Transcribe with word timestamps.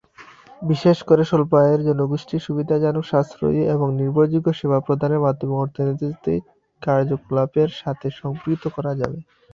বিশেষ 0.61 0.97
করে 1.09 1.23
স্বল্প 1.23 1.51
আয়ের 1.61 1.81
জনগোষ্ঠীকে 1.87 2.45
সুবিধাজনক, 2.47 3.03
সাশ্রয়ী, 3.07 3.61
এবং 3.73 3.87
নির্ভরযোগ্য 3.99 4.47
সেবা 4.59 4.79
প্রদানের 4.85 5.23
মাধ্যমে 5.25 5.55
অর্থনৈতিক 5.57 6.41
কার্যকলাপের 6.81 7.69
সাথে 7.81 8.07
সম্পৃক্ত 8.19 8.63
করা 8.75 8.91
যাবে। 8.99 9.19